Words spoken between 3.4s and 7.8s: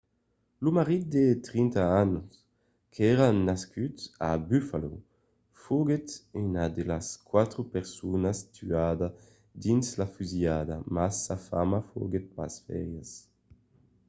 nascut a buffalo foguèt una de las quatre